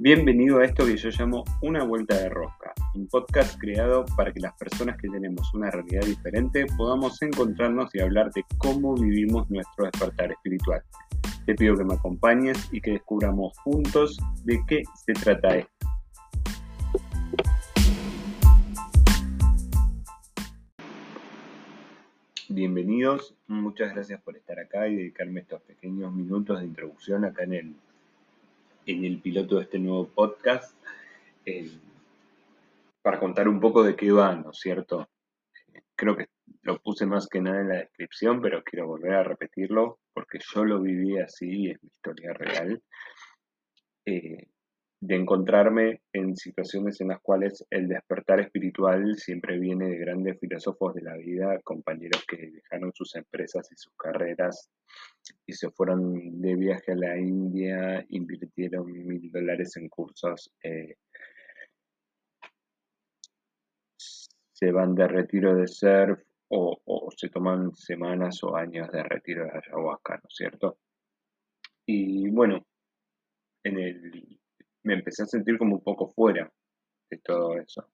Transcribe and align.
Bienvenido 0.00 0.60
a 0.60 0.64
esto 0.64 0.86
que 0.86 0.96
yo 0.96 1.10
llamo 1.10 1.42
Una 1.60 1.82
Vuelta 1.82 2.16
de 2.16 2.28
Rosca, 2.28 2.72
un 2.94 3.08
podcast 3.08 3.58
creado 3.60 4.04
para 4.16 4.32
que 4.32 4.38
las 4.38 4.56
personas 4.56 4.96
que 4.96 5.08
tenemos 5.08 5.52
una 5.54 5.72
realidad 5.72 6.02
diferente 6.02 6.66
podamos 6.76 7.20
encontrarnos 7.20 7.92
y 7.96 8.00
hablar 8.00 8.30
de 8.30 8.44
cómo 8.58 8.94
vivimos 8.94 9.50
nuestro 9.50 9.86
despertar 9.86 10.30
espiritual. 10.30 10.82
Te 11.46 11.56
pido 11.56 11.76
que 11.76 11.82
me 11.82 11.94
acompañes 11.94 12.68
y 12.70 12.80
que 12.80 12.92
descubramos 12.92 13.58
juntos 13.58 14.16
de 14.44 14.62
qué 14.68 14.84
se 15.04 15.14
trata 15.14 15.56
esto. 15.56 15.88
Bienvenidos, 22.48 23.34
muchas 23.48 23.92
gracias 23.92 24.20
por 24.22 24.36
estar 24.36 24.60
acá 24.60 24.86
y 24.86 24.94
dedicarme 24.94 25.40
estos 25.40 25.60
pequeños 25.62 26.12
minutos 26.12 26.60
de 26.60 26.66
introducción 26.66 27.24
acá 27.24 27.42
en 27.42 27.52
el 27.52 27.74
en 28.88 29.04
el 29.04 29.20
piloto 29.20 29.56
de 29.56 29.64
este 29.64 29.78
nuevo 29.78 30.08
podcast 30.08 30.74
eh, 31.44 31.70
para 33.02 33.20
contar 33.20 33.46
un 33.46 33.60
poco 33.60 33.82
de 33.82 33.94
qué 33.94 34.10
va, 34.10 34.34
¿no 34.34 34.50
es 34.50 34.58
cierto? 34.58 35.08
Creo 35.94 36.16
que 36.16 36.28
lo 36.62 36.80
puse 36.80 37.04
más 37.04 37.28
que 37.28 37.40
nada 37.40 37.60
en 37.60 37.68
la 37.68 37.76
descripción, 37.76 38.40
pero 38.40 38.64
quiero 38.64 38.86
volver 38.86 39.12
a 39.12 39.22
repetirlo 39.24 39.98
porque 40.14 40.38
yo 40.54 40.64
lo 40.64 40.80
viví 40.80 41.18
así 41.18 41.48
y 41.48 41.70
es 41.70 41.82
mi 41.82 41.88
historia 41.88 42.32
real. 42.32 42.82
Eh, 44.06 44.48
de 45.00 45.14
encontrarme 45.14 46.02
en 46.12 46.36
situaciones 46.36 47.00
en 47.00 47.08
las 47.08 47.20
cuales 47.20 47.64
el 47.70 47.86
despertar 47.88 48.40
espiritual 48.40 49.16
siempre 49.16 49.58
viene 49.58 49.88
de 49.88 49.98
grandes 49.98 50.38
filósofos 50.40 50.94
de 50.94 51.02
la 51.02 51.16
vida, 51.16 51.60
compañeros 51.62 52.24
que 52.26 52.50
dejaron 52.50 52.92
sus 52.92 53.14
empresas 53.14 53.70
y 53.70 53.76
sus 53.76 53.94
carreras 53.94 54.70
y 55.46 55.52
se 55.52 55.70
fueron 55.70 56.40
de 56.40 56.56
viaje 56.56 56.92
a 56.92 56.96
la 56.96 57.16
India, 57.16 58.04
invirtieron 58.08 58.90
mil 59.06 59.30
dólares 59.30 59.76
en 59.76 59.88
cursos, 59.88 60.52
eh, 60.62 60.96
se 63.96 64.72
van 64.72 64.96
de 64.96 65.06
retiro 65.06 65.54
de 65.54 65.68
surf 65.68 66.20
o, 66.48 66.80
o 66.84 67.10
se 67.16 67.28
toman 67.28 67.72
semanas 67.76 68.42
o 68.42 68.56
años 68.56 68.90
de 68.90 69.02
retiro 69.04 69.44
de 69.44 69.52
ayahuasca, 69.52 70.14
¿no 70.14 70.28
es 70.28 70.34
cierto? 70.34 70.78
Y 71.86 72.28
bueno, 72.30 72.66
en 73.62 73.78
el 73.78 74.37
me 74.88 74.94
empecé 74.94 75.24
a 75.24 75.26
sentir 75.26 75.58
como 75.58 75.74
un 75.76 75.82
poco 75.82 76.08
fuera 76.08 76.50
de 77.10 77.18
todo 77.18 77.58
eso. 77.58 77.86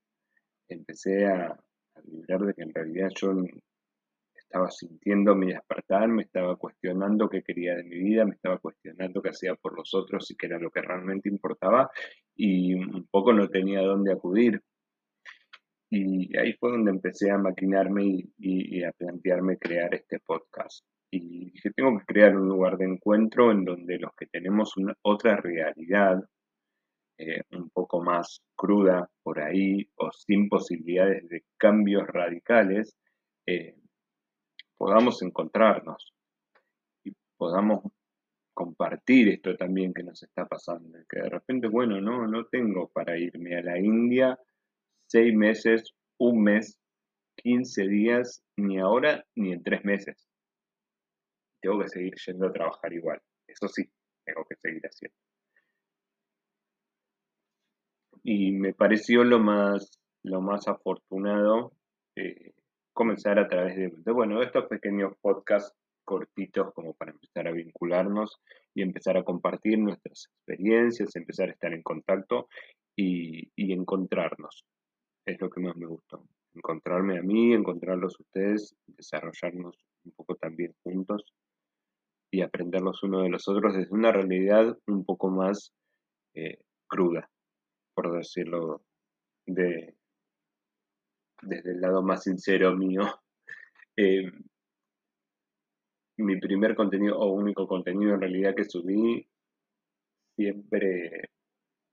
Empecé 0.69 1.27
a, 1.27 1.47
a 1.49 2.01
vibrar 2.05 2.41
de 2.43 2.55
que 2.55 2.63
en 2.63 2.73
realidad 2.73 3.09
yo 3.17 3.35
estaba 4.37 4.71
sintiendo 4.71 5.35
mi 5.35 5.49
despertar, 5.53 6.07
me 6.07 6.23
estaba 6.23 6.55
cuestionando 6.55 7.29
qué 7.29 7.43
quería 7.43 7.75
de 7.75 7.83
mi 7.83 7.99
vida, 7.99 8.25
me 8.25 8.37
estaba 8.37 8.59
cuestionando 8.59 9.21
qué 9.21 9.31
hacía 9.31 9.57
por 9.57 9.77
los 9.77 9.93
otros 9.95 10.31
y 10.31 10.37
qué 10.37 10.47
era 10.47 10.61
lo 10.61 10.71
que 10.71 10.81
realmente 10.81 11.29
importaba 11.29 11.91
y 12.37 12.75
un 12.75 13.09
poco 13.11 13.33
no 13.33 13.49
tenía 13.49 13.81
dónde 13.81 14.13
acudir. 14.13 14.63
Y 15.91 16.37
ahí 16.39 16.53
fue 16.53 16.71
donde 16.71 16.93
empecé 16.93 17.33
a 17.33 17.39
maquinarme 17.39 18.29
y, 18.39 18.85
a 18.85 18.93
plantearme 18.93 19.59
crear 19.59 19.93
este 19.93 20.21
podcast. 20.21 20.85
Y 21.11 21.51
dije, 21.51 21.73
tengo 21.73 21.99
que 21.99 22.05
crear 22.05 22.37
un 22.37 22.49
lugar 22.49 22.77
de 22.77 22.85
encuentro 22.85 23.51
en 23.51 23.65
donde 23.65 23.99
los 23.99 24.13
que 24.17 24.27
tenemos 24.27 24.77
una, 24.77 24.95
otra 25.03 25.37
realidad, 25.37 26.23
eh, 27.17 27.43
un 27.53 27.71
poco 27.71 28.03
más 28.03 28.43
cruda 28.57 29.09
por 29.23 29.41
ahí 29.41 29.89
o 29.97 30.11
sin 30.11 30.49
posibilidades 30.49 31.29
de 31.29 31.45
cambios 31.57 32.07
radicales, 32.09 32.97
eh, 33.47 33.77
podamos 34.77 35.23
encontrarnos 35.23 36.13
y 37.05 37.13
podamos 37.37 37.85
compartir 38.53 39.29
esto 39.29 39.57
también 39.57 39.95
que 39.95 40.03
nos 40.03 40.23
está 40.23 40.47
pasando, 40.47 40.99
que 41.09 41.21
de 41.21 41.29
repente, 41.29 41.69
bueno, 41.69 42.01
no, 42.01 42.27
no 42.27 42.47
tengo 42.47 42.89
para 42.89 43.19
irme 43.19 43.57
a 43.57 43.63
la 43.63 43.79
India 43.79 44.39
seis 45.07 45.35
meses, 45.35 45.95
un 46.19 46.43
mes, 46.43 46.79
15 47.37 47.89
días, 47.89 48.43
ni 48.57 48.79
ahora 48.79 49.25
ni 49.37 49.53
en 49.53 49.63
tres 49.63 49.85
meses. 49.85 50.29
Tengo 51.61 51.81
que 51.81 51.89
seguir 51.89 52.15
yendo 52.27 52.47
a 52.47 52.53
trabajar 52.53 52.93
igual. 52.93 53.21
Eso 53.47 53.69
sí, 53.69 53.89
tengo 54.25 54.45
que 54.45 54.57
seguir 54.57 54.83
haciendo 54.83 55.17
y 58.25 58.53
me 58.53 58.73
pareció 58.73 59.23
lo 59.23 59.39
más, 59.39 60.01
lo 60.25 60.41
más 60.41 60.67
afortunado 60.67 61.73
eh, 62.17 62.53
comenzar 62.95 63.39
a 63.39 63.47
través 63.47 63.77
de, 63.77 64.13
bueno, 64.13 64.43
estos 64.43 64.67
pequeños 64.67 65.13
podcasts 65.21 65.77
cortitos 66.05 66.73
como 66.75 66.95
para 66.95 67.13
empezar 67.13 67.49
a 67.49 67.53
vincularnos 67.53 68.41
y 68.75 68.83
empezar 68.83 69.19
a 69.19 69.25
compartir 69.25 69.79
nuestras 69.79 70.27
experiencias, 70.27 71.15
empezar 71.17 71.49
a 71.51 71.53
estar 71.53 71.73
en 71.75 71.83
contacto 71.83 72.49
y, 72.97 73.51
y 73.57 73.73
encontrarnos. 73.73 74.65
Es 75.27 75.41
lo 75.41 75.51
que 75.51 75.61
más 75.61 75.77
me 75.77 75.87
gustó. 75.87 76.27
Encontrarme 76.55 77.19
a 77.19 77.23
mí, 77.23 77.53
encontrarlos 77.53 78.19
ustedes, 78.21 78.75
desarrollarnos 78.87 79.77
un 80.05 80.13
poco 80.13 80.37
también 80.37 80.75
juntos 80.83 81.25
y 82.31 82.41
aprender 82.41 82.81
los 82.81 83.03
unos 83.03 83.23
de 83.23 83.31
los 83.31 83.49
otros 83.49 83.75
desde 83.75 83.93
una 83.93 84.13
realidad 84.13 84.79
un 84.87 85.05
poco 85.05 85.31
más 85.31 85.73
eh, 86.35 86.59
cruda 86.87 87.29
por 87.95 88.17
decirlo 88.17 88.83
de, 89.47 89.97
desde 91.43 91.73
el 91.73 91.81
lado 91.81 92.03
más 92.03 92.23
sincero 92.25 92.75
mío. 92.77 93.03
Eh, 93.97 94.29
mi 96.17 96.41
primer 96.41 96.75
contenido 96.75 97.17
o 97.17 97.33
único 97.33 97.69
contenido 97.69 98.15
en 98.15 98.23
realidad 98.23 98.53
que 98.57 98.65
subí 98.65 99.25
siempre 100.35 101.31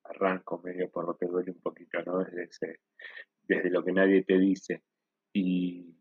arranco 0.05 0.59
medio 0.63 0.89
por 0.89 1.05
lo 1.05 1.15
que 1.15 1.27
duele 1.27 1.51
un 1.51 1.61
poquito, 1.61 2.01
¿no? 2.03 2.23
Desde, 2.23 2.79
desde 3.43 3.69
lo 3.69 3.83
que 3.83 3.91
nadie 3.91 4.23
te 4.23 4.39
dice. 4.39 4.81
Y 5.31 5.95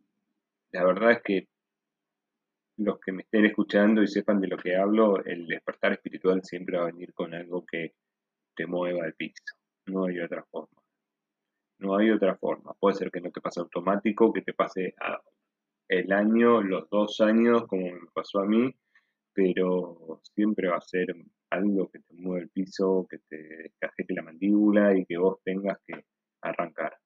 la 0.73 0.85
verdad 0.85 1.13
es 1.13 1.23
que 1.23 1.49
los 2.79 2.99
que 2.99 3.13
me 3.13 3.23
estén 3.23 3.45
escuchando 3.45 4.03
y 4.03 4.09
sepan 4.09 4.41
de 4.41 4.49
lo 4.49 4.57
que 4.57 4.77
hablo, 4.77 5.23
el 5.25 5.47
despertar 5.47 5.93
espiritual 5.93 6.43
siempre 6.43 6.79
va 6.79 6.85
a 6.85 6.93
venir 6.93 7.13
con 7.13 7.35
algo 7.35 7.65
que 7.67 7.95
te 8.57 8.67
mueva 8.67 9.05
al 9.05 9.15
piso. 9.15 9.60
No 9.91 10.05
hay 10.07 10.21
otra 10.21 10.45
forma. 10.45 10.83
No 11.79 11.97
hay 11.97 12.11
otra 12.11 12.37
forma. 12.37 12.75
Puede 12.75 12.97
ser 12.97 13.11
que 13.11 13.21
no 13.21 13.31
te 13.31 13.41
pase 13.41 13.61
automático, 13.61 14.33
que 14.33 14.43
te 14.43 14.53
pase 14.53 14.95
el 15.89 16.13
año, 16.13 16.63
los 16.63 16.89
dos 16.89 17.21
años, 17.21 17.67
como 17.67 17.87
me 17.87 18.07
pasó 18.13 18.41
a 18.41 18.47
mí, 18.47 18.73
pero 19.33 20.21
siempre 20.35 20.69
va 20.69 20.77
a 20.77 20.81
ser 20.81 21.07
algo 21.51 21.91
que 21.91 21.99
te 21.99 22.15
mueve 22.15 22.43
el 22.45 22.51
piso, 22.51 23.07
que 23.11 23.19
te 23.29 23.37
descajete 23.37 24.15
la 24.15 24.23
mandíbula 24.23 24.97
y 24.97 25.05
que 25.05 25.17
vos 25.17 25.39
tengas 25.43 25.79
que 25.87 26.05
arrancar. 26.43 26.97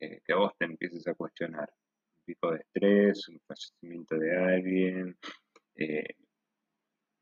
Eh, 0.00 0.20
que 0.24 0.34
vos 0.34 0.52
te 0.56 0.66
empieces 0.66 1.06
a 1.08 1.14
cuestionar 1.14 1.68
un 2.18 2.24
tipo 2.24 2.52
de 2.52 2.58
estrés, 2.58 3.28
un 3.28 3.40
fallecimiento 3.40 4.16
de 4.16 4.36
alguien, 4.36 5.18
eh, 5.74 6.14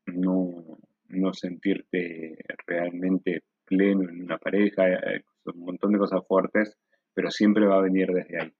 no, 0.05 0.77
no 1.07 1.33
sentirte 1.33 2.37
realmente 2.67 3.43
pleno 3.67 4.09
en 4.09 4.23
una 4.23 4.37
pareja, 4.37 4.87
eh, 4.89 5.23
un 5.45 5.59
montón 5.59 5.91
de 5.91 5.99
cosas 5.99 6.25
fuertes, 6.27 6.77
pero 7.13 7.29
siempre 7.29 7.65
va 7.65 7.77
a 7.77 7.81
venir 7.81 8.07
desde 8.11 8.41
ahí. 8.41 8.53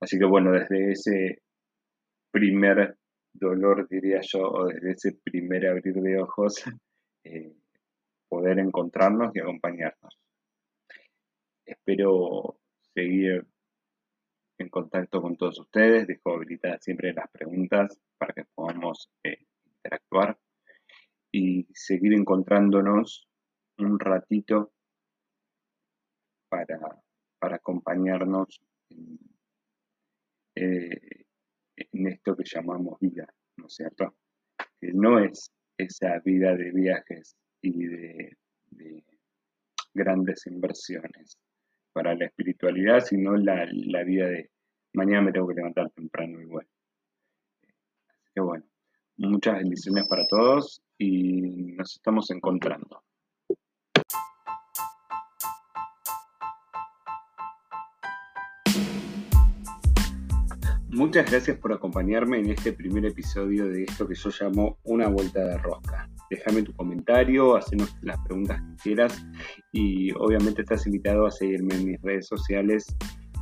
Así 0.00 0.18
que 0.18 0.24
bueno, 0.24 0.52
desde 0.52 0.92
ese 0.92 1.42
primer 2.30 2.96
dolor, 3.32 3.88
diría 3.88 4.20
yo, 4.22 4.50
o 4.50 4.66
desde 4.66 4.92
ese 4.92 5.12
primer 5.12 5.66
abrir 5.66 5.94
de 5.94 6.20
ojos, 6.20 6.62
eh, 7.24 7.52
poder 8.28 8.58
encontrarnos 8.58 9.34
y 9.34 9.40
acompañarnos. 9.40 10.18
Espero 11.64 12.58
seguir 12.94 13.46
en 14.58 14.68
contacto 14.68 15.20
con 15.22 15.36
todos 15.36 15.58
ustedes, 15.58 16.06
dejo 16.06 16.34
habilitadas 16.34 16.84
siempre 16.84 17.12
las 17.12 17.30
preguntas 17.30 17.98
para 18.18 18.34
que 18.34 18.44
podamos 18.54 19.10
eh, 19.24 19.46
interactuar 19.64 20.38
y 21.32 21.66
seguir 21.72 22.12
encontrándonos 22.14 23.26
un 23.78 23.98
ratito 23.98 24.72
para, 26.48 26.78
para 27.38 27.56
acompañarnos 27.56 28.60
eh, 30.54 31.24
en, 31.76 32.06
esto 32.06 32.36
que 32.36 32.44
llamamos 32.44 32.98
vida, 33.00 33.26
¿no 33.56 33.66
es 33.66 33.74
cierto? 33.74 34.14
Que 34.80 34.92
no 34.92 35.18
es 35.18 35.52
esa 35.76 36.20
vida 36.20 36.54
de 36.54 36.70
viajes 36.70 37.36
y 37.60 37.86
de, 37.86 38.36
grandes 39.96 40.46
inversiones 40.48 41.38
para 41.92 42.16
la 42.16 42.26
espiritualidad, 42.26 43.00
sino 43.00 43.36
la, 43.36 43.64
la 43.70 44.02
vida 44.02 44.26
de 44.26 44.50
mañana 44.92 45.22
me 45.22 45.32
tengo 45.32 45.46
que 45.46 45.54
levantar 45.54 45.90
temprano 45.90 46.40
igual. 46.40 46.66
Así 48.08 48.30
que 48.34 48.40
bueno, 48.40 48.64
muchas 49.16 49.58
bendiciones 49.58 50.08
para 50.08 50.26
todos 50.26 50.82
y 50.98 51.72
nos 51.74 51.94
estamos 51.94 52.30
encontrando. 52.32 53.04
Muchas 60.94 61.28
gracias 61.28 61.58
por 61.58 61.72
acompañarme 61.72 62.38
en 62.38 62.50
este 62.50 62.72
primer 62.72 63.04
episodio 63.04 63.66
de 63.66 63.82
esto 63.82 64.06
que 64.06 64.14
yo 64.14 64.30
llamo 64.40 64.78
Una 64.84 65.08
Vuelta 65.08 65.44
de 65.44 65.58
Rosca. 65.58 66.08
Déjame 66.30 66.62
tu 66.62 66.72
comentario, 66.72 67.56
hacenos 67.56 67.96
las 68.02 68.16
preguntas 68.20 68.60
que 68.60 68.82
quieras 68.84 69.26
y 69.72 70.12
obviamente 70.12 70.62
estás 70.62 70.86
invitado 70.86 71.26
a 71.26 71.32
seguirme 71.32 71.74
en 71.74 71.84
mis 71.84 72.00
redes 72.00 72.28
sociales 72.28 72.96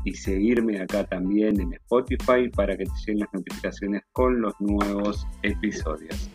y 0.07 0.15
seguirme 0.15 0.81
acá 0.81 1.05
también 1.05 1.61
en 1.61 1.75
Spotify 1.75 2.49
para 2.49 2.75
que 2.75 2.85
te 2.85 2.93
lleguen 3.01 3.19
las 3.19 3.35
notificaciones 3.35 4.01
con 4.13 4.41
los 4.41 4.55
nuevos 4.59 5.27
episodios. 5.43 6.31